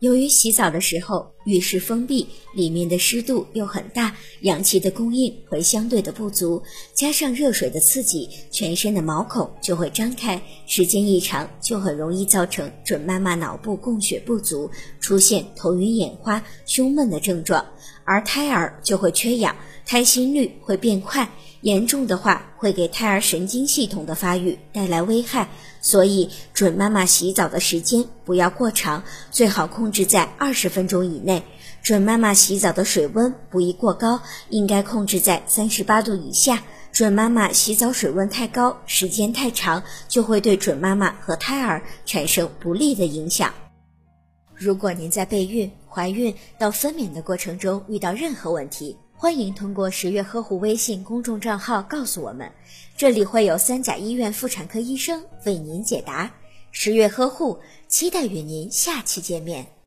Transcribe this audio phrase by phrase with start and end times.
[0.00, 6.62] 由于洗澡的时候浴室封闭，里面的湿度又很大，氧气的供应会相对的不足，
[6.94, 17.66] 加上热水的刺激，全身的毛孔就会张开，时间一长就很容易造成准妈妈脑部供血不足，出现头晕眼花、胸闷的症状，
[18.04, 21.28] 而胎儿就会缺氧，胎心率会变快。
[21.62, 25.50] 严重的话，会给胎儿神经系统的发育带来危害，
[25.82, 31.39] 所以准妈妈洗澡的时间不要过长，最好控制在二十分钟以内。
[31.82, 36.62] 准妈妈洗澡的水温不宜过高，应该控制在三十八度以下。
[36.92, 43.54] 准妈妈洗澡水温太高，时间太长，就会对准妈妈和胎儿产生不利的影响。
[44.54, 52.50] 如果您在备孕、怀孕到分娩的过程中遇到任何问题，欢迎通过十月呵护微信公众账号告诉我们，
[52.96, 56.30] 这里会有三甲医院妇产科医生为您解答。
[56.72, 59.79] 十月呵护，期待与您下期见面。